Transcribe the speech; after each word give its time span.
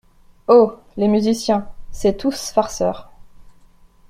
Oh! 0.47 0.79
les 0.97 1.07
musiciens! 1.07 1.69
c’est 1.91 2.17
tous 2.17 2.49
farceurs!… 2.49 3.11